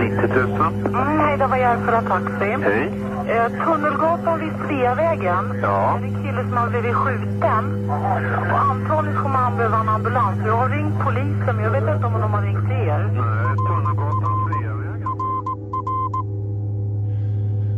90 0.00 0.28
000. 0.34 0.50
Mm, 0.86 1.18
hej, 1.18 1.38
det 1.38 1.46
var 1.46 1.56
Järfälla 1.56 2.02
Taxi. 2.02 2.50
Hej. 2.66 2.92
Eh, 3.32 3.48
Tunnelgatan 3.64 4.40
vid 4.40 4.52
Sveavägen. 4.66 5.44
Ja. 5.62 5.98
Det 6.00 6.06
är 6.06 6.10
en 6.10 6.22
kille 6.24 6.42
som 6.48 6.56
har 6.56 6.70
blivit 6.70 6.94
skjuten. 6.94 7.90
Och 8.52 8.60
antagligen 8.72 9.22
kommer 9.22 9.36
han 9.36 9.56
behöva 9.56 9.80
en 9.80 9.88
ambulans. 9.88 10.38
Jag 10.46 10.56
har 10.56 10.68
ringt 10.68 10.94
polisen, 11.04 11.56
men 11.56 11.64
jag 11.64 11.70
vet 11.70 11.94
inte 11.94 12.06
om 12.06 12.20
de 12.20 12.32
har 12.32 12.42
ringt 12.42 12.70
er. 12.70 12.98
Nej, 12.98 13.56
Tunnelgatan, 13.68 14.34
Sveavägen. 14.46 15.10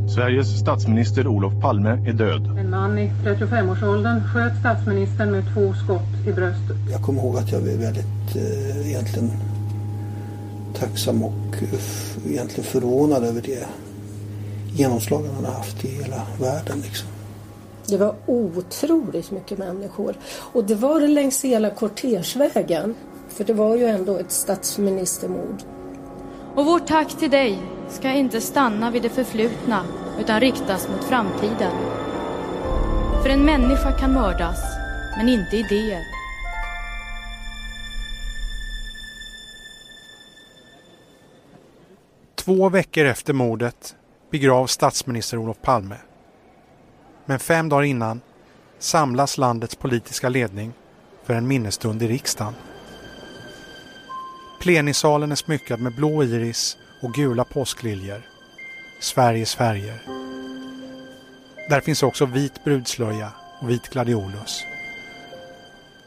Sveriges 0.08 0.60
statsminister 0.60 1.26
Olof 1.26 1.52
Palme 1.60 1.90
är 1.90 2.12
död. 2.12 2.58
En 2.58 2.70
man 2.70 2.98
i 2.98 3.12
35-årsåldern 3.24 4.20
sköt 4.32 4.56
statsministern 4.60 5.30
med 5.30 5.44
två 5.54 5.72
skott 5.72 6.26
i 6.26 6.32
bröstet. 6.32 6.76
Jag 6.90 7.02
kommer 7.02 7.20
ihåg 7.22 7.36
att 7.36 7.52
jag 7.52 7.62
blev 7.62 7.78
väldigt 7.78 8.36
eh, 8.36 8.90
egentligen 8.90 9.30
tacksam 10.72 11.22
och 11.22 11.62
eh, 11.62 12.30
egentligen 12.30 12.64
förvånad 12.64 13.24
över 13.24 13.42
det 13.42 13.66
genomslag 14.74 15.22
han 15.34 15.44
har 15.44 15.52
haft 15.52 15.84
i 15.84 15.88
hela 15.88 16.22
världen. 16.40 16.80
Liksom. 16.80 17.08
Det 17.86 17.96
var 17.96 18.14
otroligt 18.26 19.30
mycket 19.30 19.58
människor. 19.58 20.16
Och 20.34 20.64
det 20.64 20.74
var 20.74 21.00
det 21.00 21.08
längs 21.08 21.44
hela 21.44 21.70
kortegevägen. 21.70 22.94
För 23.28 23.44
det 23.44 23.52
var 23.52 23.76
ju 23.76 23.84
ändå 23.84 24.16
ett 24.16 24.32
statsministermord. 24.32 25.62
Och 26.54 26.64
vårt 26.64 26.86
tack 26.86 27.18
till 27.18 27.30
dig 27.30 27.58
ska 27.90 28.12
inte 28.12 28.40
stanna 28.40 28.90
vid 28.90 29.02
det 29.02 29.08
förflutna 29.08 29.84
utan 30.20 30.40
riktas 30.40 30.88
mot 30.88 31.04
framtiden. 31.04 31.72
För 33.22 33.28
en 33.28 33.44
människa 33.44 33.92
kan 33.92 34.12
mördas, 34.12 34.58
men 35.16 35.28
inte 35.28 35.56
idéer. 35.56 36.21
Två 42.44 42.68
veckor 42.68 43.04
efter 43.04 43.32
mordet 43.32 43.96
begravs 44.30 44.72
statsminister 44.72 45.38
Olof 45.38 45.56
Palme. 45.62 45.96
Men 47.26 47.38
fem 47.38 47.68
dagar 47.68 47.82
innan 47.82 48.20
samlas 48.78 49.38
landets 49.38 49.74
politiska 49.74 50.28
ledning 50.28 50.72
för 51.24 51.34
en 51.34 51.48
minnesstund 51.48 52.02
i 52.02 52.08
riksdagen. 52.08 52.54
Plenisalen 54.60 55.32
är 55.32 55.36
smyckad 55.36 55.80
med 55.80 55.96
blå 55.96 56.22
iris 56.22 56.76
och 57.02 57.12
gula 57.14 57.44
påskliljor. 57.44 58.22
Sveriges 59.00 59.54
färger. 59.54 60.02
Där 61.68 61.80
finns 61.80 62.02
också 62.02 62.26
vit 62.26 62.64
brudslöja 62.64 63.32
och 63.60 63.70
vit 63.70 63.88
gladiolus. 63.88 64.64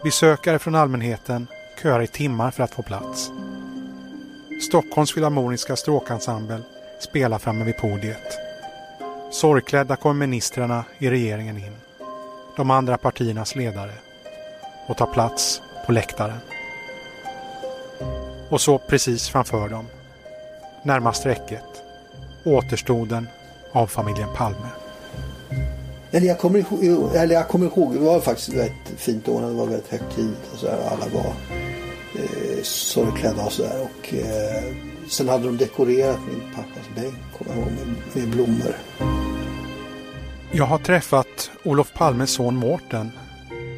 Besökare 0.04 0.60
från 0.60 0.76
allmänheten 0.76 1.48
köar 1.82 2.02
i 2.02 2.08
timmar 2.08 2.52
för 2.52 2.64
att 2.64 2.74
få 2.74 2.82
plats. 2.82 3.32
Stockholms 4.62 5.14
Filharmoniska 5.14 5.76
stråkensemble 5.76 6.62
spelar 7.00 7.40
framme 7.40 7.66
vid 7.66 7.78
podiet. 7.78 8.38
Sorgklädda 9.32 9.96
kommer 9.96 10.28
ministrarna 10.28 10.86
i 10.98 11.10
regeringen 11.10 11.58
in. 11.58 11.76
De 12.58 12.72
andra 12.72 12.98
partiernas 12.98 13.56
ledare. 13.56 13.92
Och 14.88 14.98
tar 14.98 15.06
plats 15.06 15.62
på 15.86 15.92
läktaren. 15.92 16.38
Och 18.50 18.62
så 18.62 18.78
precis 18.78 19.30
framför 19.30 19.70
dem, 19.70 19.86
närmast 20.84 21.26
räcket, 21.26 21.84
återstoden 22.46 23.28
av 23.72 23.88
familjen 23.88 24.30
Palme. 24.36 24.70
Eller 26.12 26.28
jag, 26.28 26.40
kommer 26.40 26.60
ihåg, 26.60 27.16
eller 27.16 27.36
jag 27.36 27.48
kommer 27.48 27.66
ihåg, 27.66 27.94
det 27.94 28.00
var 28.00 28.20
faktiskt 28.20 28.54
rätt 28.54 28.72
fint 28.98 29.28
ordnat, 29.28 29.50
det 29.50 29.56
var 29.56 29.66
väldigt 29.66 29.92
högtidligt 29.92 30.54
och 30.54 30.60
så 30.60 30.68
här, 30.68 30.78
alla 30.92 31.06
var 31.14 31.34
eh, 32.16 32.45
sorgklädda 32.68 33.46
och 33.46 33.52
sådär. 33.52 33.82
Och 33.82 34.14
eh, 34.14 34.64
sen 35.08 35.30
hade 35.30 35.44
de 35.44 35.58
dekorerat 35.58 36.20
min 36.28 36.42
pappas 36.56 36.90
bänk, 36.96 37.16
kommer 37.38 37.52
jag 37.52 37.60
ihåg, 37.60 37.72
med, 37.78 37.96
med 38.14 38.30
blommor. 38.30 38.76
Jag 40.52 40.66
har 40.66 40.78
träffat 40.78 41.52
Olof 41.64 41.94
Palmes 41.94 42.32
son 42.32 42.56
Mårten 42.56 43.12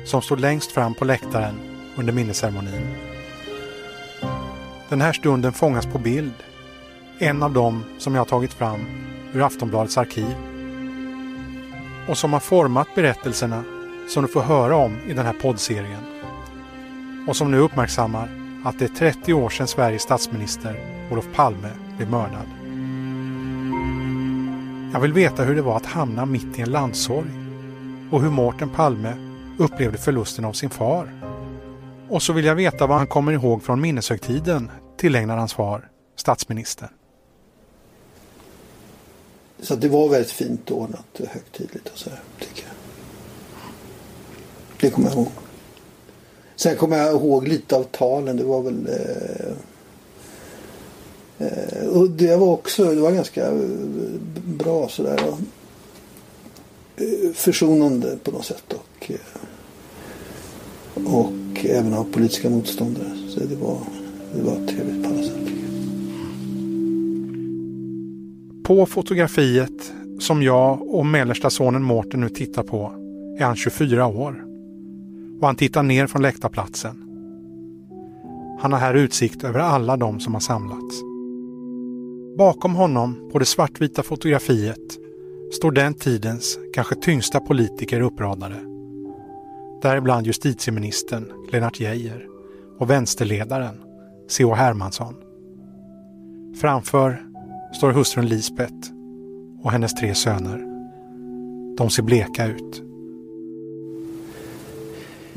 som 0.05 0.21
stod 0.21 0.39
längst 0.39 0.71
fram 0.71 0.93
på 0.93 1.05
läktaren 1.05 1.55
under 1.95 2.13
minnesceremonin. 2.13 2.87
Den 4.89 5.01
här 5.01 5.13
stunden 5.13 5.53
fångas 5.53 5.85
på 5.85 5.97
bild. 5.97 6.33
En 7.19 7.43
av 7.43 7.53
dem 7.53 7.83
som 7.97 8.15
jag 8.15 8.21
har 8.21 8.25
tagit 8.25 8.53
fram 8.53 8.79
ur 9.33 9.41
Aftonbladets 9.41 9.97
arkiv. 9.97 10.35
Och 12.07 12.17
som 12.17 12.33
har 12.33 12.39
format 12.39 12.87
berättelserna 12.95 13.63
som 14.09 14.23
du 14.23 14.29
får 14.29 14.41
höra 14.41 14.75
om 14.75 14.97
i 15.07 15.13
den 15.13 15.25
här 15.25 15.33
poddserien. 15.33 16.03
Och 17.27 17.35
som 17.35 17.51
nu 17.51 17.57
uppmärksammar 17.57 18.29
att 18.67 18.79
det 18.79 18.85
är 18.85 19.11
30 19.11 19.33
år 19.33 19.49
sedan 19.49 19.67
Sveriges 19.67 20.01
statsminister 20.01 20.79
Olof 21.11 21.25
Palme 21.35 21.69
blev 21.97 22.09
mördad. 22.09 22.47
Jag 24.93 24.99
vill 24.99 25.13
veta 25.13 25.43
hur 25.43 25.55
det 25.55 25.61
var 25.61 25.77
att 25.77 25.85
hamna 25.85 26.25
mitt 26.25 26.59
i 26.59 26.61
en 26.61 26.71
landssorg 26.71 27.29
och 28.11 28.21
hur 28.21 28.29
Mårten 28.29 28.69
Palme 28.69 29.13
upplevde 29.57 29.97
förlusten 29.97 30.45
av 30.45 30.53
sin 30.53 30.69
far. 30.69 31.11
Och 32.09 32.21
så 32.21 32.33
vill 32.33 32.45
jag 32.45 32.55
veta 32.55 32.87
vad 32.87 32.97
han 32.97 33.07
kommer 33.07 33.31
ihåg 33.31 33.63
från 33.63 33.81
minneshögtiden 33.81 34.71
tillägnar 34.97 35.37
hans 35.37 35.53
far, 35.53 35.89
statsministern. 36.15 36.89
Så 39.59 39.75
det 39.75 39.89
var 39.89 40.09
väldigt 40.09 40.31
fint 40.31 40.71
ordnat 40.71 41.19
och 41.19 41.27
högtidligt 41.27 41.89
och 41.89 41.97
så 41.97 42.09
här, 42.09 42.19
tycker 42.39 42.63
jag. 42.63 42.75
Det 44.79 44.89
kommer 44.89 45.07
jag 45.07 45.17
ihåg. 45.17 45.31
Sen 46.57 46.75
kommer 46.75 46.97
jag 46.97 47.11
ihåg 47.11 47.47
lite 47.47 47.75
av 47.75 47.83
talen. 47.83 48.37
Det 48.37 48.43
var 48.43 48.61
väl... 48.61 48.87
Eh, 48.87 49.51
eh, 51.47 51.87
och 51.87 52.09
det 52.09 52.35
var 52.35 52.47
också 52.47 52.83
det 52.83 53.01
var 53.01 53.11
ganska 53.11 53.47
eh, 53.47 53.57
bra 54.45 54.89
sådär. 54.89 55.19
Och, 55.27 55.39
eh, 57.01 57.31
försonande 57.33 58.17
på 58.23 58.31
något 58.31 58.45
sätt. 58.45 58.73
Och, 58.73 59.11
eh, 59.11 59.17
och 61.05 61.65
även 61.65 61.93
av 61.93 62.03
politiska 62.03 62.49
motståndare. 62.49 63.17
Så 63.29 63.39
det 63.39 63.55
var, 63.55 63.77
det 64.35 64.41
var 64.41 64.55
trevligt 64.67 65.03
på 65.03 65.09
alla 65.09 65.23
sätt. 65.23 65.33
På 68.63 68.85
fotografiet 68.85 69.93
som 70.19 70.43
jag 70.43 70.81
och 70.95 71.05
mellersta 71.05 71.49
sonen 71.49 71.83
Mårten 71.83 72.21
nu 72.21 72.29
tittar 72.29 72.63
på 72.63 72.91
är 73.39 73.43
han 73.43 73.55
24 73.55 74.07
år. 74.07 74.46
Och 75.39 75.47
han 75.47 75.55
tittar 75.55 75.83
ner 75.83 76.07
från 76.07 76.21
läktarplatsen. 76.21 77.03
Han 78.59 78.73
har 78.73 78.79
här 78.79 78.93
utsikt 78.93 79.43
över 79.43 79.59
alla 79.59 79.97
de 79.97 80.19
som 80.19 80.33
har 80.33 80.41
samlats. 80.41 81.01
Bakom 82.37 82.75
honom 82.75 83.29
på 83.31 83.39
det 83.39 83.45
svartvita 83.45 84.03
fotografiet 84.03 84.97
står 85.53 85.71
den 85.71 85.93
tidens 85.93 86.59
kanske 86.73 86.95
tyngsta 86.95 87.39
politiker 87.39 88.01
uppradade. 88.01 88.55
Däribland 89.81 90.27
justitieministern 90.27 91.31
Lennart 91.51 91.79
Geijer 91.79 92.25
och 92.79 92.89
vänsterledaren 92.89 93.75
C.H. 94.29 94.53
Hermansson. 94.53 95.15
Framför 96.61 97.21
står 97.73 97.91
hustrun 97.91 98.25
Lisbeth 98.25 98.91
och 99.63 99.71
hennes 99.71 99.93
tre 99.93 100.15
söner. 100.15 100.63
De 101.77 101.89
ser 101.89 102.03
bleka 102.03 102.45
ut. 102.45 102.86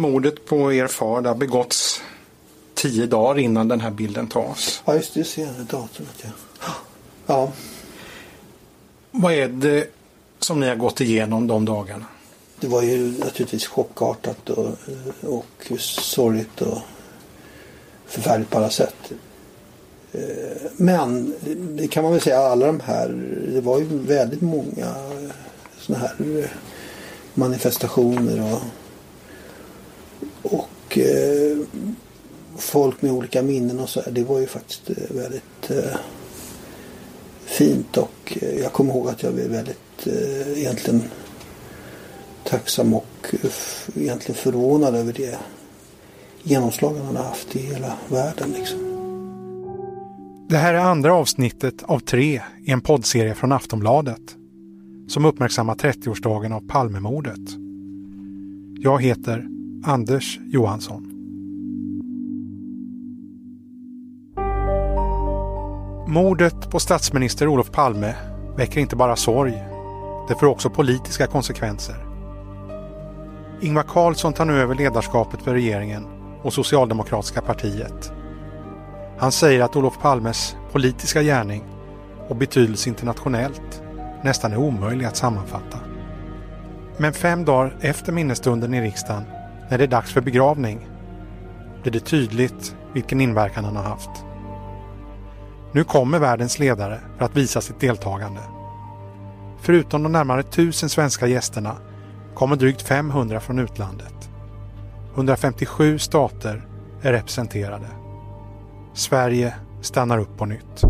Mordet 0.01 0.45
på 0.47 0.73
er 0.73 0.87
far 0.87 1.21
det 1.23 1.29
har 1.29 1.37
begåtts 1.37 2.03
tio 2.75 3.07
dagar 3.07 3.39
innan 3.39 3.69
den 3.69 3.81
här 3.81 3.91
bilden 3.91 4.29
tas. 4.29 4.83
Ja 4.87 4.95
just 4.95 5.15
det, 5.15 5.25
senare 5.25 5.63
datumet 5.63 6.25
ja. 6.25 6.31
Ja, 7.27 7.53
Vad 9.11 9.33
är 9.33 9.49
det 9.49 9.87
som 10.39 10.61
ni 10.61 10.69
har 10.69 10.77
gått 10.77 11.01
igenom 11.01 11.47
de 11.47 11.65
dagarna? 11.65 12.05
det 12.61 12.67
var 12.69 12.83
ju 12.83 13.19
naturligtvis 13.19 13.67
chockartat 13.67 14.51
och, 14.51 14.69
och 15.23 15.73
sorgligt 15.79 16.63
och 16.63 16.79
förfärligt 18.07 18.51
på 18.51 18.59
alla 18.59 18.71
sätt. 18.71 19.13
Men 20.77 21.35
det 21.77 21.89
kan 21.89 22.03
man 22.03 22.13
väl 22.13 22.21
säga 22.21 22.39
alla 22.39 22.67
de 22.67 22.81
här, 22.81 23.09
det 23.55 23.61
var 23.61 23.79
ju 23.79 23.85
väldigt 23.91 24.41
många 24.41 24.95
sådana 25.79 26.07
här 26.07 26.51
manifestationer 27.35 28.53
och, 28.53 28.61
och 30.91 30.99
eh, 30.99 31.59
folk 32.57 33.03
med 33.03 33.13
olika 33.13 33.43
minnen 33.43 33.81
och 33.81 33.89
så 33.89 34.01
här. 34.01 34.13
Det 34.13 34.25
var 34.25 34.39
ju 34.39 34.47
faktiskt 34.47 34.91
eh, 34.91 35.17
väldigt 35.17 35.71
eh, 35.71 35.99
fint 37.45 37.97
och 37.97 38.39
eh, 38.41 38.61
jag 38.61 38.73
kommer 38.73 38.95
ihåg 38.95 39.09
att 39.09 39.23
jag 39.23 39.35
blev 39.35 39.51
väldigt 39.51 40.07
eh, 40.07 40.59
egentligen 40.59 41.03
tacksam 42.45 42.95
och 42.95 43.35
eh, 43.43 43.51
egentligen 44.03 44.35
förvånad 44.35 44.95
över 44.95 45.13
det 45.13 45.39
genomslag 46.43 46.95
han 46.95 47.17
har 47.17 47.25
haft 47.25 47.57
i 47.57 47.59
hela 47.59 47.93
världen. 48.09 48.55
Liksom. 48.59 48.79
Det 50.49 50.57
här 50.57 50.75
är 50.75 50.79
andra 50.79 51.15
avsnittet 51.15 51.83
av 51.83 51.99
tre 51.99 52.43
i 52.65 52.71
en 52.71 52.81
poddserie 52.81 53.35
från 53.35 53.53
Aftonbladet 53.53 54.37
som 55.09 55.25
uppmärksammar 55.25 55.75
30-årsdagen 55.75 56.53
av 56.53 56.69
Palmemordet. 56.69 57.41
Jag 58.83 59.03
heter 59.03 59.60
Anders 59.85 60.39
Johansson. 60.47 61.07
Mordet 66.09 66.71
på 66.71 66.81
statsminister 66.81 67.49
Olof 67.49 67.71
Palme 67.71 68.15
väcker 68.57 68.81
inte 68.81 68.97
bara 68.97 69.17
sorg, 69.17 69.65
det 70.29 70.35
får 70.35 70.47
också 70.47 70.71
politiska 70.71 71.27
konsekvenser. 71.27 71.97
Ingvar 73.61 73.83
Carlsson 73.83 74.33
tar 74.33 74.45
nu 74.45 74.61
över 74.61 74.75
ledarskapet 74.75 75.43
för 75.43 75.55
regeringen 75.55 76.07
och 76.43 76.53
Socialdemokratiska 76.53 77.41
partiet. 77.41 78.13
Han 79.19 79.33
säger 79.33 79.61
att 79.61 79.77
Olof 79.77 79.99
Palmes 80.03 80.57
politiska 80.73 81.23
gärning 81.23 81.65
och 82.29 82.37
betydelse 82.37 82.89
internationellt 82.89 83.83
nästan 84.23 84.53
är 84.53 84.57
omöjlig 84.57 85.05
att 85.05 85.17
sammanfatta. 85.17 85.79
Men 86.97 87.13
fem 87.13 87.45
dagar 87.45 87.77
efter 87.81 88.13
minnesstunden 88.13 88.75
i 88.75 88.81
riksdagen, 88.81 89.25
när 89.71 89.79
det 89.79 89.85
är 89.85 89.89
dags 89.89 90.13
för 90.13 90.21
begravning, 90.21 90.89
blir 91.83 91.93
det 91.93 92.01
tydligt 92.01 92.77
vilken 92.95 93.21
inverkan 93.21 93.65
han 93.65 93.77
har 93.77 93.83
haft. 93.83 94.11
Nu 95.73 95.85
kommer 95.85 96.19
världens 96.19 96.59
ledare 96.59 97.01
för 97.19 97.25
att 97.25 97.37
visa 97.37 97.61
sitt 97.61 97.81
deltagande. 97.81 98.41
Förutom 99.61 100.03
de 100.03 100.13
närmare 100.13 100.43
tusen 100.43 100.89
svenska 100.89 101.27
gästerna 101.27 101.77
kommer 102.35 102.57
drygt 102.57 102.83
500 102.83 103.41
från 103.41 103.59
utlandet. 103.59 104.31
157 105.15 105.99
stater 105.99 106.67
är 107.03 107.13
representerade. 107.13 107.87
Sverige 108.95 109.55
stannar 109.81 110.19
upp 110.19 110.37
på 110.39 110.47
nytt. 110.47 110.83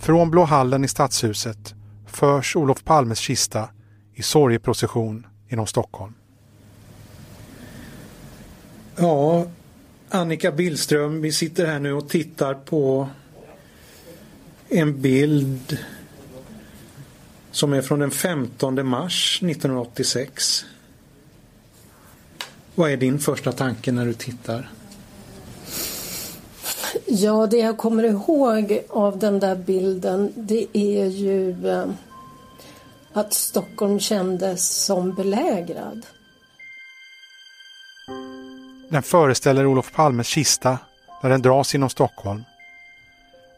Från 0.00 0.30
Blå 0.30 0.44
hallen 0.44 0.84
i 0.84 0.88
Stadshuset 0.88 1.74
förs 2.06 2.56
Olof 2.56 2.84
Palmes 2.84 3.18
kista 3.18 3.68
i 4.14 4.22
sorgeprocession 4.22 5.26
genom 5.48 5.66
Stockholm. 5.66 6.14
Ja, 8.96 9.46
Annika 10.08 10.52
Billström, 10.52 11.22
vi 11.22 11.32
sitter 11.32 11.66
här 11.66 11.78
nu 11.78 11.92
och 11.92 12.08
tittar 12.08 12.54
på 12.54 13.08
en 14.68 15.00
bild 15.00 15.78
som 17.50 17.72
är 17.72 17.82
från 17.82 17.98
den 17.98 18.10
15 18.10 18.86
mars 18.86 19.40
1986. 19.42 20.64
Vad 22.74 22.90
är 22.90 22.96
din 22.96 23.18
första 23.18 23.52
tanke 23.52 23.92
när 23.92 24.06
du 24.06 24.14
tittar? 24.14 24.70
Ja, 27.06 27.46
det 27.46 27.56
jag 27.56 27.78
kommer 27.78 28.04
ihåg 28.04 28.82
av 28.88 29.18
den 29.18 29.40
där 29.40 29.56
bilden 29.56 30.32
det 30.34 30.66
är 30.72 31.06
ju 31.06 31.68
eh, 31.68 31.86
att 33.12 33.32
Stockholm 33.32 34.00
kändes 34.00 34.84
som 34.84 35.14
belägrad. 35.14 36.06
Den 38.92 39.02
föreställer 39.02 39.66
Olof 39.66 39.92
Palmes 39.92 40.26
kista 40.26 40.78
när 41.22 41.30
den 41.30 41.42
dras 41.42 41.74
genom 41.74 41.90
Stockholm. 41.90 42.44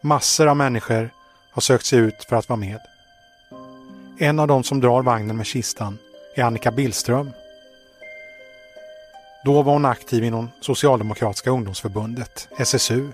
Massor 0.01 0.47
av 0.47 0.57
människor 0.57 1.09
har 1.51 1.61
sökt 1.61 1.85
sig 1.85 1.99
ut 1.99 2.25
för 2.29 2.35
att 2.35 2.49
vara 2.49 2.59
med. 2.59 2.79
En 4.19 4.39
av 4.39 4.47
dem 4.47 4.63
som 4.63 4.81
drar 4.81 5.01
vagnen 5.01 5.37
med 5.37 5.45
kistan 5.45 5.97
är 6.35 6.43
Annika 6.43 6.71
Billström. 6.71 7.31
Då 9.45 9.61
var 9.61 9.73
hon 9.73 9.85
aktiv 9.85 10.23
inom 10.23 10.49
Socialdemokratiska 10.61 11.49
ungdomsförbundet, 11.49 12.47
SSU, 12.57 13.07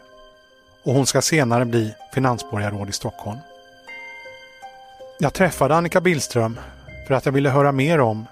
och 0.84 0.94
hon 0.94 1.06
ska 1.06 1.22
senare 1.22 1.66
bli 1.66 1.94
finansborgarråd 2.14 2.90
i 2.90 2.94
Stockholm. 2.94 3.40
Jag 5.20 5.34
träffade 5.34 5.76
Annika 5.76 6.02
Billström 6.02 6.60
för 7.08 7.14
att 7.14 7.26
jag 7.26 7.34
ville 7.34 7.50
höra 7.50 7.72
mer 7.72 8.00
om 8.00 8.26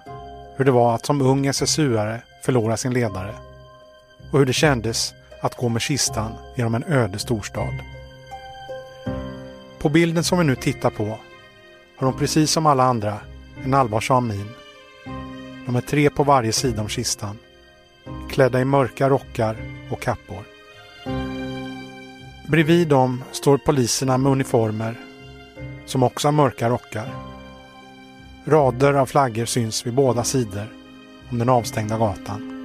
hur 0.56 0.64
det 0.64 0.70
var 0.70 0.94
att 0.94 1.06
som 1.06 1.20
ung 1.20 1.46
SSU-are 1.46 2.20
förlora 2.42 2.76
sin 2.76 2.92
ledare 2.94 3.49
och 4.30 4.38
hur 4.38 4.46
det 4.46 4.52
kändes 4.52 5.14
att 5.40 5.56
gå 5.56 5.68
med 5.68 5.82
kistan 5.82 6.32
genom 6.56 6.74
en 6.74 6.84
öde 6.84 7.18
storstad. 7.18 7.74
På 9.78 9.88
bilden 9.88 10.24
som 10.24 10.38
vi 10.38 10.44
nu 10.44 10.56
tittar 10.56 10.90
på 10.90 11.18
har 11.96 12.06
hon 12.06 12.18
precis 12.18 12.50
som 12.50 12.66
alla 12.66 12.84
andra 12.84 13.20
en 13.64 13.74
allvarsam 13.74 14.28
min. 14.28 14.50
De 15.66 15.76
är 15.76 15.80
tre 15.80 16.10
på 16.10 16.24
varje 16.24 16.52
sida 16.52 16.82
om 16.82 16.88
kistan, 16.88 17.38
klädda 18.30 18.60
i 18.60 18.64
mörka 18.64 19.08
rockar 19.08 19.56
och 19.90 20.00
kappor. 20.00 20.44
Bredvid 22.48 22.88
dem 22.88 23.24
står 23.32 23.58
poliserna 23.58 24.18
med 24.18 24.32
uniformer 24.32 24.94
som 25.86 26.02
också 26.02 26.28
har 26.28 26.32
mörka 26.32 26.68
rockar. 26.68 27.14
Rader 28.44 28.94
av 28.94 29.06
flaggor 29.06 29.44
syns 29.44 29.86
vid 29.86 29.94
båda 29.94 30.24
sidor 30.24 30.66
om 31.30 31.38
den 31.38 31.48
avstängda 31.48 31.98
gatan. 31.98 32.59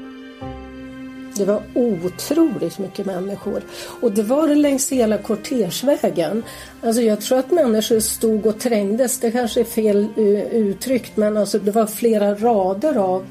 Det 1.36 1.46
var 1.46 1.62
otroligt 1.74 2.80
mycket 2.80 3.06
människor. 3.06 3.64
Och 4.02 4.12
det 4.12 4.24
var 4.24 4.48
det 4.48 4.56
längs 4.56 4.92
hela 4.92 5.18
kortersvägen. 5.18 6.44
Alltså 6.82 7.02
jag 7.02 7.22
tror 7.22 7.40
att 7.40 7.52
människor 7.52 8.00
stod 8.00 8.46
och 8.46 8.60
trängdes. 8.60 9.20
Det 9.20 9.32
kanske 9.32 9.60
är 9.60 9.64
fel 9.64 10.08
eh, 10.18 10.24
uttryckt 10.56 11.18
men 11.18 11.38
alltså 11.38 11.60
det 11.60 11.72
var 11.72 11.88
flera 11.88 12.36
rader 12.36 12.98
av 12.98 13.26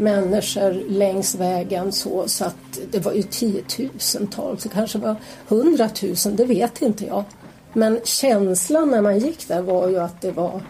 människor 0.00 0.88
längs 0.88 1.34
vägen 1.34 1.92
så, 1.92 2.28
så 2.28 2.44
att 2.44 2.80
det 2.90 2.98
var 2.98 3.12
ju 3.12 3.22
tiotusentals, 3.22 4.62
det 4.62 4.68
kanske 4.68 4.98
var 4.98 5.16
hundratusen, 5.48 6.36
det 6.36 6.44
vet 6.44 6.82
inte 6.82 7.06
jag. 7.06 7.24
Men 7.72 8.00
känslan 8.04 8.90
när 8.90 9.02
man 9.02 9.18
gick 9.18 9.48
där 9.48 9.62
var 9.62 9.88
ju 9.88 9.98
att 9.98 10.20
det 10.20 10.30
var 10.30 10.62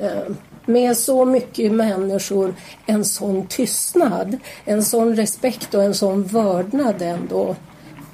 eh, 0.00 0.34
med 0.66 0.96
så 0.96 1.24
mycket 1.24 1.72
människor 1.72 2.54
en 2.86 3.04
sån 3.04 3.46
tystnad, 3.46 4.36
en 4.64 4.82
sån 4.82 5.16
respekt 5.16 5.74
och 5.74 5.82
en 5.82 5.94
sån 5.94 6.24
vördnad 6.24 7.02
ändå. 7.02 7.56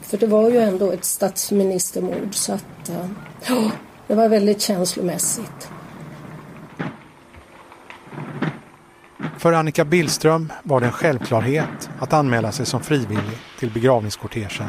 För 0.02 0.18
det 0.18 0.26
var 0.26 0.50
ju 0.50 0.58
ändå 0.58 0.90
ett 0.90 1.04
statsministermord 1.04 2.34
så 2.34 2.52
att 2.52 2.88
eh, 2.88 3.08
ja, 3.46 3.70
det 4.06 4.14
var 4.14 4.28
väldigt 4.28 4.60
känslomässigt. 4.60 5.68
För 9.38 9.52
Annika 9.52 9.84
Billström 9.84 10.52
var 10.62 10.80
det 10.80 10.86
en 10.86 10.92
självklarhet 10.92 11.90
att 11.98 12.12
anmäla 12.12 12.52
sig 12.52 12.66
som 12.66 12.80
frivillig 12.80 13.38
till 13.58 13.70
begravningskortegen 13.70 14.68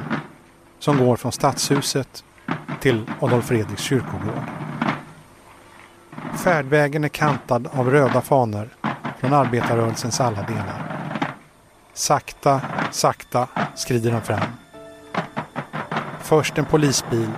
som 0.79 0.97
går 0.97 1.15
från 1.15 1.31
Stadshuset 1.31 2.23
till 2.81 3.01
Adolf 3.19 3.45
Fredriks 3.45 3.81
kyrkogård. 3.81 4.62
Färdvägen 6.43 7.03
är 7.03 7.09
kantad 7.09 7.67
av 7.73 7.89
röda 7.89 8.21
fanor 8.21 8.69
från 9.19 9.33
arbetarrörelsens 9.33 10.21
alla 10.21 10.41
delar. 10.41 10.97
Sakta, 11.93 12.61
sakta 12.91 13.47
skrider 13.75 14.11
de 14.11 14.21
fram. 14.21 14.47
Först 16.21 16.57
en 16.57 16.65
polisbil 16.65 17.29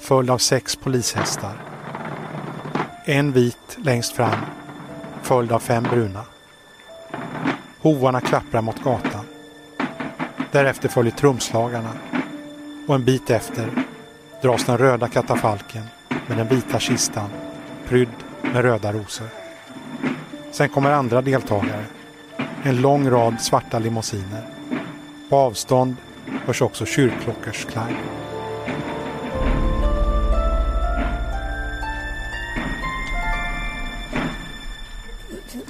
följd 0.00 0.30
av 0.30 0.38
sex 0.38 0.76
polishästar. 0.76 1.52
En 3.04 3.32
vit 3.32 3.78
längst 3.78 4.12
fram 4.12 4.40
följd 5.22 5.52
av 5.52 5.58
fem 5.58 5.82
bruna. 5.82 6.24
Hovarna 7.80 8.20
klapprar 8.20 8.62
mot 8.62 8.82
gatan. 8.84 9.24
Därefter 10.52 10.88
följer 10.88 11.12
trumslagarna 11.12 11.90
och 12.88 12.94
en 12.94 13.04
bit 13.04 13.30
efter 13.30 13.70
dras 14.42 14.64
den 14.64 14.78
röda 14.78 15.08
katafalken 15.08 15.84
med 16.26 16.38
den 16.38 16.48
vita 16.48 16.78
kistan 16.78 17.30
prydd 17.88 18.27
med 18.52 18.62
röda 18.62 18.92
rosor. 18.92 19.26
Sen 20.52 20.68
kommer 20.68 20.90
andra 20.90 21.22
deltagare. 21.22 21.84
En 22.62 22.80
lång 22.80 23.10
rad 23.10 23.40
svarta 23.40 23.78
limousiner. 23.78 24.42
På 25.28 25.36
avstånd 25.36 25.96
hörs 26.46 26.62
också 26.62 26.84
kyrkklockors 26.84 27.64
klang. 27.64 27.96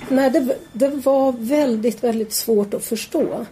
Nej, 0.09 0.31
det, 0.31 0.57
det, 0.73 0.89
var 0.89 1.33
väldigt, 1.39 2.05
väldigt 2.05 2.33
svårt 2.33 2.75
att 2.75 2.85
förstå. 2.85 3.47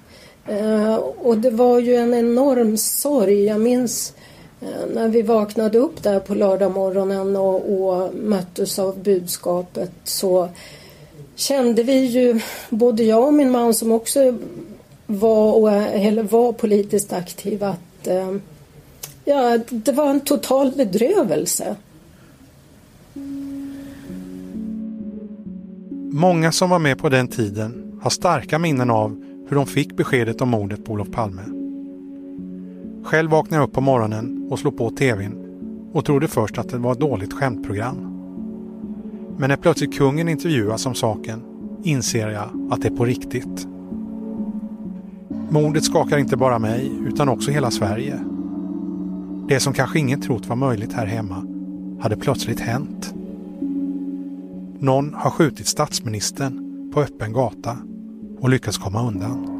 Eh, 0.46 0.94
och 0.96 1.38
det 1.38 1.50
var 1.50 1.78
ju 1.78 1.96
en 1.96 2.14
enorm 2.14 2.76
sorg. 2.76 3.44
Jag 3.44 3.60
minns 3.60 4.14
eh, 4.14 4.35
Eh, 4.60 4.86
när 4.94 5.08
vi 5.08 5.22
vaknade 5.22 5.78
upp 5.78 6.02
där 6.02 6.20
på 6.20 6.34
lördagmorgonen 6.34 7.36
och, 7.36 7.88
och 7.88 8.14
möttes 8.14 8.78
av 8.78 8.98
budskapet 9.02 9.92
så 10.04 10.48
kände 11.34 11.82
vi 11.82 12.04
ju, 12.04 12.40
både 12.70 13.02
jag 13.04 13.26
och 13.26 13.34
min 13.34 13.50
man 13.50 13.74
som 13.74 13.92
också 13.92 14.38
var, 15.06 15.70
eller 15.72 16.22
var 16.22 16.52
politiskt 16.52 17.12
aktiv, 17.12 17.64
att 17.64 18.06
eh, 18.06 18.36
ja, 19.24 19.58
det 19.70 19.92
var 19.92 20.10
en 20.10 20.20
total 20.20 20.72
bedrövelse. 20.76 21.76
Många 26.10 26.52
som 26.52 26.70
var 26.70 26.78
med 26.78 26.98
på 26.98 27.08
den 27.08 27.28
tiden 27.28 28.00
har 28.02 28.10
starka 28.10 28.58
minnen 28.58 28.90
av 28.90 29.24
hur 29.48 29.56
de 29.56 29.66
fick 29.66 29.96
beskedet 29.96 30.40
om 30.40 30.48
mordet 30.48 30.84
på 30.84 30.92
Olof 30.92 31.10
Palme. 31.10 31.42
Själv 33.04 33.30
vaknade 33.30 33.62
jag 33.62 33.68
upp 33.68 33.74
på 33.74 33.80
morgonen 33.80 34.35
och 34.48 34.58
slog 34.58 34.76
på 34.76 34.90
tvn 34.90 35.46
och 35.92 36.04
trodde 36.04 36.28
först 36.28 36.58
att 36.58 36.68
det 36.68 36.78
var 36.78 36.92
ett 36.92 37.00
dåligt 37.00 37.32
skämtprogram. 37.32 38.12
Men 39.36 39.48
när 39.48 39.56
plötsligt 39.56 39.94
kungen 39.94 40.28
intervjuas 40.28 40.86
om 40.86 40.94
saken 40.94 41.42
inser 41.82 42.28
jag 42.28 42.72
att 42.72 42.82
det 42.82 42.88
är 42.88 42.96
på 42.96 43.04
riktigt. 43.04 43.66
Mordet 45.50 45.84
skakar 45.84 46.18
inte 46.18 46.36
bara 46.36 46.58
mig 46.58 46.92
utan 47.06 47.28
också 47.28 47.50
hela 47.50 47.70
Sverige. 47.70 48.20
Det 49.48 49.60
som 49.60 49.72
kanske 49.72 49.98
ingen 49.98 50.20
trott 50.20 50.46
var 50.46 50.56
möjligt 50.56 50.92
här 50.92 51.06
hemma 51.06 51.46
hade 52.00 52.16
plötsligt 52.16 52.60
hänt. 52.60 53.14
Någon 54.78 55.14
har 55.14 55.30
skjutit 55.30 55.66
statsministern 55.66 56.90
på 56.94 57.00
öppen 57.00 57.32
gata 57.32 57.78
och 58.40 58.48
lyckats 58.48 58.78
komma 58.78 59.08
undan. 59.08 59.55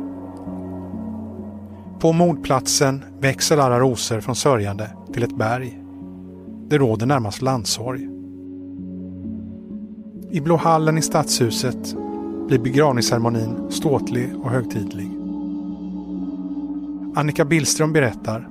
På 2.07 2.13
mordplatsen 2.13 3.05
växer 3.21 3.59
alla 3.59 3.81
rosor 3.81 4.21
från 4.21 4.37
sörjande 4.37 4.91
till 5.13 5.23
ett 5.23 5.37
berg. 5.37 5.81
Det 6.69 6.79
råder 6.79 7.07
närmast 7.07 7.43
landsorg. 7.43 8.09
I 10.31 10.41
Blå 10.41 10.57
hallen 10.57 10.99
i 10.99 11.03
Stadshuset 11.03 11.97
blir 12.49 12.59
begravningsceremonin 12.59 13.71
ståtlig 13.71 14.37
och 14.37 14.51
högtidlig. 14.51 15.11
Annika 17.15 17.45
Billström 17.45 17.93
berättar 17.93 18.49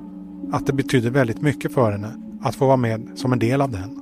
att 0.51 0.65
det 0.65 0.73
betyder 0.73 1.09
väldigt 1.09 1.41
mycket 1.41 1.73
för 1.73 1.91
henne 1.91 2.11
att 2.41 2.55
få 2.55 2.65
vara 2.65 2.77
med 2.77 3.09
som 3.15 3.33
en 3.33 3.39
del 3.39 3.61
av 3.61 3.71
den. 3.71 3.99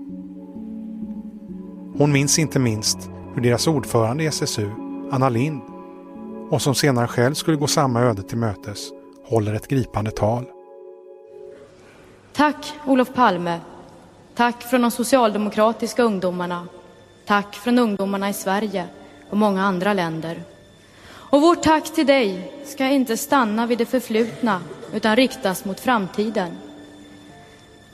Hon 1.98 2.12
minns 2.12 2.40
inte 2.40 2.60
minst 2.60 3.10
hur 3.36 3.42
deras 3.42 3.68
ordförande 3.68 4.24
i 4.24 4.28
SSU, 4.28 4.70
Anna 5.12 5.30
Lind, 5.30 5.62
och 6.50 6.62
som 6.62 6.76
senare 6.76 7.08
själv 7.08 7.34
skulle 7.34 7.58
gå 7.58 7.68
samma 7.68 8.02
öde 8.02 8.22
till 8.22 8.38
mötes, 8.38 8.90
håller 9.24 9.54
ett 9.54 9.68
gripande 9.68 10.12
tal. 10.12 10.46
Tack 12.34 12.74
Olof 12.86 13.14
Palme. 13.14 13.60
Tack 14.36 14.64
från 14.64 14.82
de 14.82 14.92
socialdemokratiska 14.92 16.04
ungdomarna. 16.04 16.68
Tack 17.26 17.56
från 17.56 17.80
ungdomarna 17.80 18.30
i 18.30 18.34
Sverige 18.34 18.88
och 19.30 19.38
många 19.38 19.64
andra 19.64 19.94
länder. 19.94 20.44
Och 21.06 21.42
vårt 21.42 21.64
tack 21.64 21.94
till 21.96 22.08
dig 22.08 22.52
ska 22.66 22.86
inte 22.86 23.18
stanna 23.18 23.66
vid 23.66 23.78
det 23.78 23.86
förflutna 23.86 24.62
utan 24.94 25.16
riktas 25.16 25.66
mot 25.66 25.80
framtiden. 25.80 26.58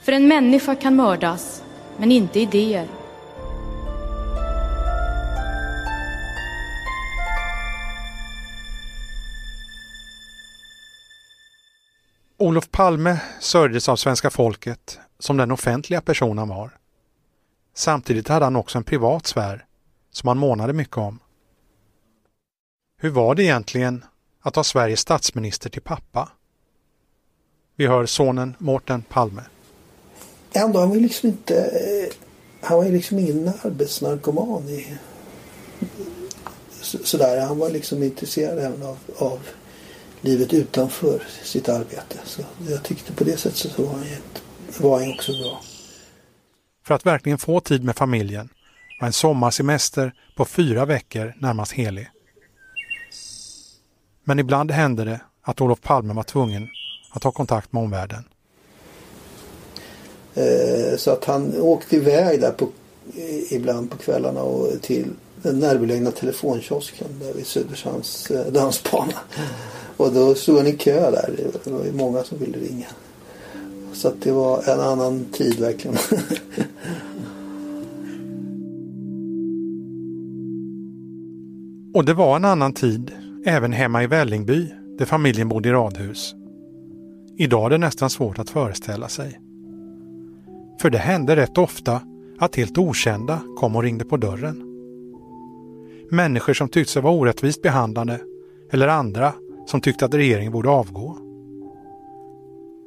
För 0.02 0.12
en 0.12 0.28
människa 0.28 0.74
kan 0.74 0.96
mördas, 0.96 1.62
men 1.96 2.12
inte 2.12 2.40
idéer. 2.40 2.88
Olof 12.40 12.70
Palme 12.70 13.20
sörjdes 13.40 13.88
av 13.88 13.96
svenska 13.96 14.30
folket 14.30 14.98
som 15.18 15.36
den 15.36 15.50
offentliga 15.50 16.00
person 16.00 16.38
han 16.38 16.48
var. 16.48 16.70
Samtidigt 17.74 18.28
hade 18.28 18.44
han 18.46 18.56
också 18.56 18.78
en 18.78 18.84
privat 18.84 19.26
sfär 19.26 19.64
som 20.12 20.28
han 20.28 20.38
månade 20.38 20.72
mycket 20.72 20.96
om. 20.96 21.18
Hur 23.00 23.10
var 23.10 23.34
det 23.34 23.42
egentligen 23.42 24.04
att 24.42 24.56
ha 24.56 24.64
Sveriges 24.64 25.00
statsminister 25.00 25.70
till 25.70 25.82
pappa? 25.82 26.28
Vi 27.76 27.86
hör 27.86 28.06
sonen 28.06 28.56
Mårten 28.58 29.02
Palme. 29.02 29.42
Ändå, 30.52 30.78
han 30.80 30.88
var 30.88 30.96
ju 30.96 31.02
liksom 31.02 31.28
inte... 31.28 31.70
Han 32.60 32.76
var 32.78 32.84
ju 32.84 32.92
liksom 32.92 33.18
ingen 33.18 33.48
arbetsnarkoman 33.62 34.68
i... 34.68 34.98
så- 36.70 36.98
Sådär, 37.04 37.40
han 37.46 37.58
var 37.58 37.70
liksom 37.70 38.02
intresserad 38.02 38.58
även 38.58 38.82
av, 38.82 38.98
av 39.18 39.38
livet 40.20 40.52
utanför 40.52 41.22
sitt 41.44 41.68
arbete. 41.68 42.18
Så 42.24 42.42
jag 42.68 42.82
tyckte 42.82 43.12
på 43.12 43.24
det 43.24 43.36
sättet 43.36 43.58
så 43.58 43.82
var 43.82 43.92
han, 43.92 44.04
var 44.78 45.00
han 45.00 45.12
också 45.14 45.32
bra. 45.32 45.60
För 46.84 46.94
att 46.94 47.06
verkligen 47.06 47.38
få 47.38 47.60
tid 47.60 47.84
med 47.84 47.96
familjen 47.96 48.48
var 49.00 49.06
en 49.06 49.12
sommarsemester 49.12 50.12
på 50.36 50.44
fyra 50.44 50.84
veckor 50.84 51.34
närmast 51.38 51.72
helig. 51.72 52.10
Men 54.24 54.38
ibland 54.38 54.70
hände 54.70 55.04
det 55.04 55.20
att 55.42 55.60
Olof 55.60 55.80
Palme 55.80 56.14
var 56.14 56.22
tvungen 56.22 56.68
att 57.10 57.24
ha 57.24 57.32
kontakt 57.32 57.72
med 57.72 57.82
omvärlden. 57.82 58.24
Eh, 60.34 60.96
Så 60.96 61.10
att 61.10 61.24
han 61.24 61.60
åkte 61.60 61.96
iväg 61.96 62.40
där 62.40 62.52
på, 62.52 62.68
ibland 63.50 63.90
på 63.90 63.96
kvällarna 63.96 64.42
och 64.42 64.82
till 64.82 65.06
den 65.42 65.58
närbelägna 65.58 66.10
telefonkiosken 66.10 67.08
där 67.20 67.32
vid 67.32 67.46
Söderhamns 67.46 68.30
eh, 68.30 68.52
dansbana. 68.52 69.12
Och 70.00 70.12
då 70.12 70.34
stod 70.34 70.56
han 70.56 70.66
i 70.66 70.72
kö 70.72 71.10
där. 71.10 71.34
Det 71.64 71.70
var 71.70 71.84
ju 71.84 71.92
många 71.92 72.22
som 72.22 72.38
ville 72.38 72.58
ringa. 72.58 72.86
Så 73.92 74.08
att 74.08 74.22
det 74.22 74.32
var 74.32 74.62
en 74.68 74.80
annan 74.80 75.24
tid 75.32 75.60
verkligen. 75.60 75.96
Och 81.94 82.04
det 82.04 82.14
var 82.14 82.36
en 82.36 82.44
annan 82.44 82.72
tid 82.72 83.12
även 83.44 83.72
hemma 83.72 84.02
i 84.02 84.06
Vällingby 84.06 84.68
där 84.98 85.04
familjen 85.04 85.48
bodde 85.48 85.68
i 85.68 85.72
radhus. 85.72 86.34
Idag 87.36 87.66
är 87.66 87.70
det 87.70 87.78
nästan 87.78 88.10
svårt 88.10 88.38
att 88.38 88.50
föreställa 88.50 89.08
sig. 89.08 89.40
För 90.80 90.90
det 90.90 90.98
hände 90.98 91.36
rätt 91.36 91.58
ofta 91.58 92.00
att 92.38 92.56
helt 92.56 92.78
okända 92.78 93.40
kom 93.58 93.76
och 93.76 93.82
ringde 93.82 94.04
på 94.04 94.16
dörren. 94.16 94.62
Människor 96.10 96.54
som 96.54 96.68
tyckte 96.68 96.92
sig 96.92 97.02
vara 97.02 97.14
orättvist 97.14 97.62
behandlade 97.62 98.20
eller 98.70 98.88
andra 98.88 99.32
som 99.66 99.80
tyckte 99.80 100.04
att 100.04 100.14
regeringen 100.14 100.52
borde 100.52 100.68
avgå. 100.68 101.16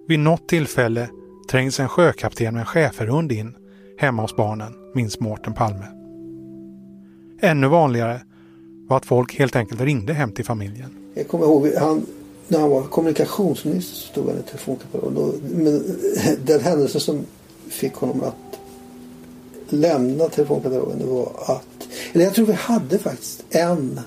Vid 0.08 0.20
något 0.20 0.48
tillfälle 0.48 1.10
trängs 1.50 1.80
en 1.80 1.89
sjökapten 1.89 2.53
med 2.53 2.60
en 2.60 2.65
schäferhund 2.65 3.32
in 3.32 3.56
hemma 3.98 4.22
hos 4.22 4.36
barnen, 4.36 4.74
minns 4.96 5.20
Mårten 5.20 5.53
Palme. 5.53 5.86
Ännu 7.42 7.68
vanligare 7.68 8.22
var 8.88 8.98
att 8.98 9.06
folk 9.06 9.39
helt 9.39 9.56
enkelt 9.56 9.82
ringde 9.82 10.13
hem 10.13 10.32
till 10.32 10.46
familjen. 10.46 10.89
Jag 11.13 11.27
kommer 11.27 11.46
ihåg 11.46 11.74
han, 11.77 12.06
när 12.48 12.60
han 12.60 12.70
var 12.70 12.84
kommunikationsminister 12.84 13.96
så 13.96 14.08
stod 14.08 14.27
han 14.27 14.39
i 14.39 14.44
telefonkatalogen. 14.44 15.42
Men 15.42 15.84
den 16.46 16.62
händelse 16.62 17.00
som 17.00 17.25
fick 17.70 17.94
honom 17.94 18.22
att 18.24 18.60
lämna 19.70 20.30
telefonkatalogen 20.30 21.00
det 21.00 21.06
var 21.06 21.32
att 21.46 21.74
eller 22.13 22.25
jag 22.25 22.34
tror 22.34 22.46
vi 22.46 22.53
hade 22.53 23.00
faktiskt 23.00 23.46
en. 23.50 24.00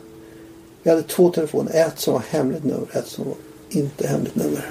Vi 0.87 0.90
hade 0.90 1.02
två 1.02 1.31
telefoner. 1.31 1.73
Ett 1.75 1.99
som 1.99 2.14
var 2.14 2.23
hemligt 2.31 2.64
nummer. 2.64 2.87
Ett 2.93 3.07
som 3.07 3.25
var 3.25 3.35
inte 3.71 4.07
hemligt 4.07 4.37
nummer. 4.37 4.71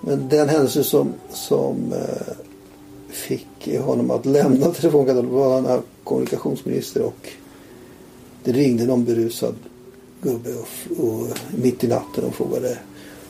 Men 0.00 0.28
den 0.28 0.48
händelse 0.48 0.84
som, 0.84 1.12
som 1.32 1.92
eh, 1.92 2.34
fick 3.08 3.78
honom 3.78 4.10
att 4.10 4.26
lämna 4.26 4.70
telefonkatalogen 4.72 5.34
var 5.34 5.54
han 5.54 5.64
var 5.64 5.82
kommunikationsminister 6.04 7.02
och 7.02 7.28
det 8.44 8.52
ringde 8.52 8.86
någon 8.86 9.04
berusad 9.04 9.54
gubbe 10.22 10.50
och, 10.54 11.04
och 11.04 11.38
mitt 11.56 11.84
i 11.84 11.88
natten 11.88 12.24
och 12.24 12.34
frågade 12.34 12.78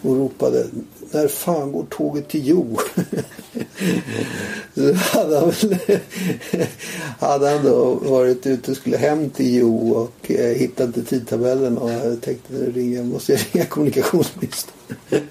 och 0.04 0.16
ropade 0.16 0.66
När 1.10 1.28
fan 1.28 1.72
går 1.72 1.84
tåget 1.90 2.28
till 2.28 2.46
Jo? 2.46 2.78
Så 4.74 4.92
hade 4.94 5.38
han, 5.38 5.50
väl, 5.50 5.78
hade 7.18 7.48
han 7.50 7.64
då 7.64 7.94
varit 7.94 8.46
ute 8.46 8.70
och 8.70 8.76
skulle 8.76 8.96
hem 8.96 9.30
till 9.30 9.54
Jo 9.54 9.90
och 9.90 10.30
eh, 10.30 10.56
hittade 10.56 10.86
inte 10.86 11.04
tidtabellen 11.04 11.78
och 11.78 11.90
jag 11.90 12.20
tänkte 12.20 12.54
jag, 12.80 13.06
måste 13.06 13.32
jag 13.32 13.40
ringa 13.52 13.64
kommunikationsministern. 13.66 14.74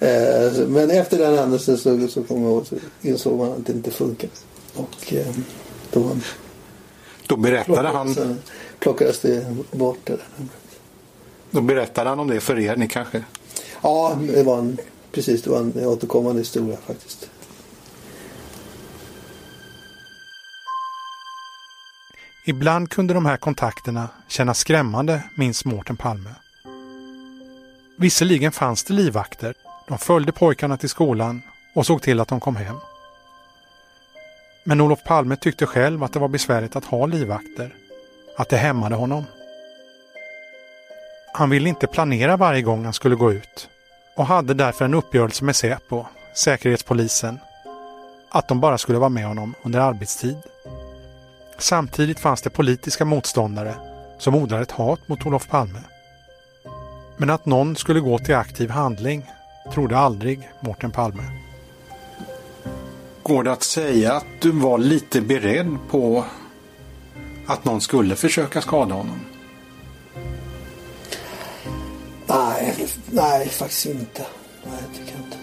Eh, 0.00 0.52
så- 0.54 0.66
Men 0.68 0.90
efter 0.90 1.18
den 1.18 1.38
händelsen 1.38 1.78
så, 1.78 2.08
så, 2.08 2.22
kom 2.22 2.42
jag 2.42 2.50
ihåg, 2.52 2.66
så 2.66 2.74
insåg 3.02 3.38
man 3.38 3.52
att 3.52 3.66
det 3.66 3.72
inte 3.72 3.90
funkar. 3.90 4.30
Och 4.74 5.12
eh, 5.12 5.26
då 5.92 6.16
Då 7.26 7.36
berättade 7.36 7.64
plockades, 7.64 8.16
han, 8.18 8.38
plockades 8.78 9.20
det 9.20 9.46
bort. 9.72 9.98
Det 10.04 10.12
där. 10.12 10.46
Då 11.54 11.60
berättade 11.60 12.08
han 12.08 12.20
om 12.20 12.28
det 12.28 12.40
för 12.40 12.58
er, 12.58 12.76
ni 12.76 12.88
kanske? 12.88 13.24
Ja, 13.82 14.18
det 14.34 14.42
var 14.42 14.58
en, 14.58 14.78
precis, 15.12 15.42
det 15.42 15.50
var 15.50 15.58
en 15.58 15.86
återkommande 15.86 16.40
historia 16.40 16.76
faktiskt. 16.86 17.30
Ibland 22.46 22.90
kunde 22.90 23.14
de 23.14 23.26
här 23.26 23.36
kontakterna 23.36 24.08
kännas 24.28 24.58
skrämmande, 24.58 25.22
minns 25.36 25.64
Mårten 25.64 25.96
Palme. 25.96 26.30
Visserligen 27.98 28.52
fanns 28.52 28.84
det 28.84 28.94
livvakter. 28.94 29.54
De 29.88 29.98
följde 29.98 30.32
pojkarna 30.32 30.76
till 30.76 30.88
skolan 30.88 31.42
och 31.74 31.86
såg 31.86 32.02
till 32.02 32.20
att 32.20 32.28
de 32.28 32.40
kom 32.40 32.56
hem. 32.56 32.76
Men 34.64 34.80
Olof 34.80 35.04
Palme 35.04 35.36
tyckte 35.36 35.66
själv 35.66 36.04
att 36.04 36.12
det 36.12 36.18
var 36.18 36.28
besvärligt 36.28 36.76
att 36.76 36.84
ha 36.84 37.06
livvakter. 37.06 37.74
Att 38.36 38.48
det 38.48 38.56
hämmade 38.56 38.94
honom. 38.94 39.24
Han 41.36 41.50
ville 41.50 41.68
inte 41.68 41.86
planera 41.86 42.36
varje 42.36 42.62
gång 42.62 42.84
han 42.84 42.92
skulle 42.92 43.14
gå 43.14 43.32
ut 43.32 43.68
och 44.16 44.26
hade 44.26 44.54
därför 44.54 44.84
en 44.84 44.94
uppgörelse 44.94 45.44
med 45.44 45.56
Säpo, 45.56 46.04
Säkerhetspolisen, 46.36 47.38
att 48.30 48.48
de 48.48 48.60
bara 48.60 48.78
skulle 48.78 48.98
vara 48.98 49.08
med 49.08 49.26
honom 49.26 49.54
under 49.62 49.80
arbetstid. 49.80 50.36
Samtidigt 51.58 52.20
fanns 52.20 52.42
det 52.42 52.50
politiska 52.50 53.04
motståndare 53.04 53.74
som 54.18 54.34
odlade 54.34 54.62
ett 54.62 54.70
hat 54.70 55.08
mot 55.08 55.26
Olof 55.26 55.48
Palme. 55.48 55.80
Men 57.16 57.30
att 57.30 57.46
någon 57.46 57.76
skulle 57.76 58.00
gå 58.00 58.18
till 58.18 58.34
aktiv 58.34 58.70
handling 58.70 59.26
trodde 59.72 59.98
aldrig 59.98 60.50
Mårten 60.60 60.90
Palme. 60.90 61.22
Går 63.22 63.44
det 63.44 63.52
att 63.52 63.62
säga 63.62 64.12
att 64.12 64.26
du 64.40 64.50
var 64.50 64.78
lite 64.78 65.20
beredd 65.20 65.76
på 65.90 66.24
att 67.46 67.64
någon 67.64 67.80
skulle 67.80 68.16
försöka 68.16 68.60
skada 68.60 68.94
honom? 68.94 69.33
Nej, 73.10 73.48
faktiskt 73.48 73.86
inte. 73.86 74.26
Nej, 74.64 74.74
jag 74.80 74.98
tycker 74.98 75.18
inte. 75.18 75.36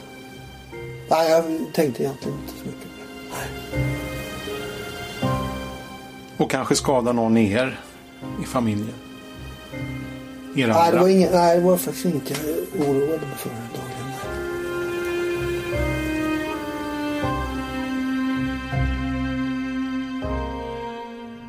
Nej, 1.10 1.32
jag 1.32 1.44
tänkte 1.74 2.04
egentligen 2.04 2.38
inte 2.40 2.54
så 2.60 2.66
mycket 2.66 2.82
på 2.82 2.88
det. 6.38 6.44
Och 6.44 6.52
kanske 6.52 6.76
skada 6.76 7.12
någon 7.12 7.38
i 7.38 7.52
er 7.52 7.80
i 8.44 8.46
familjen? 8.46 8.94
Er 10.56 10.64
andra? 10.64 10.82
Nej, 10.82 10.92
det 10.92 11.00
var, 11.00 11.08
ingen, 11.08 11.32
nej, 11.32 11.58
det 11.58 11.64
var 11.64 11.78
faktiskt 11.78 12.06
inget 12.06 12.30
jag 12.30 12.88
oroade 12.88 13.28
mig 13.28 13.38
för. 13.38 13.52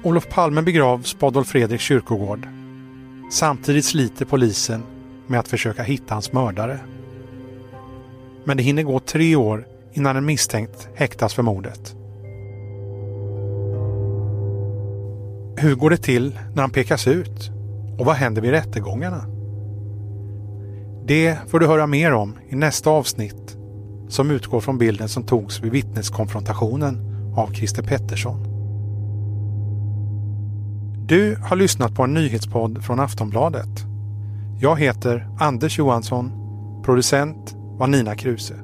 Olof 0.04 0.28
Palme 0.28 0.62
begravs 0.62 1.14
på 1.14 1.26
Adolf 1.26 1.49
Fredriks 1.49 1.84
kyrkogård. 1.84 2.49
Samtidigt 3.30 3.84
sliter 3.84 4.25
polisen 4.25 4.82
med 5.32 5.40
att 5.40 5.48
försöka 5.48 5.82
hitta 5.82 6.14
hans 6.14 6.32
mördare. 6.32 6.78
Men 8.44 8.56
det 8.56 8.62
hinner 8.62 8.82
gå 8.82 9.00
tre 9.00 9.36
år 9.36 9.66
innan 9.92 10.16
en 10.16 10.24
misstänkt 10.24 10.88
häktas 10.94 11.34
för 11.34 11.42
mordet. 11.42 11.96
Hur 15.56 15.74
går 15.74 15.90
det 15.90 15.96
till 15.96 16.38
när 16.54 16.60
han 16.62 16.70
pekas 16.70 17.06
ut? 17.06 17.50
Och 17.98 18.06
vad 18.06 18.14
händer 18.14 18.42
vid 18.42 18.50
rättegångarna? 18.50 19.24
Det 21.06 21.38
får 21.48 21.60
du 21.60 21.66
höra 21.66 21.86
mer 21.86 22.12
om 22.12 22.38
i 22.48 22.56
nästa 22.56 22.90
avsnitt 22.90 23.56
som 24.08 24.30
utgår 24.30 24.60
från 24.60 24.78
bilden 24.78 25.08
som 25.08 25.22
togs 25.22 25.60
vid 25.60 25.72
vittneskonfrontationen 25.72 26.98
av 27.36 27.52
Christer 27.52 27.82
Pettersson. 27.82 28.46
Du 31.06 31.36
har 31.36 31.56
lyssnat 31.56 31.94
på 31.94 32.02
en 32.02 32.14
nyhetspodd 32.14 32.84
från 32.84 33.00
Aftonbladet. 33.00 33.91
Jag 34.62 34.81
heter 34.81 35.28
Anders 35.38 35.78
Johansson. 35.78 36.33
Producent 36.85 37.54
var 37.78 37.87
Nina 37.87 38.14
Kruse. 38.14 38.54